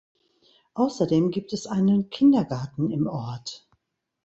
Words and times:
Außerdem 0.73 1.29
gibt 1.29 1.53
es 1.53 1.67
einen 1.67 2.09
Kindergarten 2.09 2.89
im 2.89 3.05
Ort. 3.05 3.69